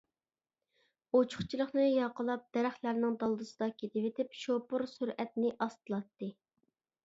ئوچۇقچىلىقنى 1.17 1.85
ياقىلاپ، 1.89 2.47
دەرەخلەرنىڭ 2.57 3.19
دالدىسىدا 3.25 3.69
كېتىۋېتىپ 3.83 4.35
شوپۇر 4.45 4.89
سۈرئەتنى 4.97 5.57
ئاستىلاتتى. 5.63 6.35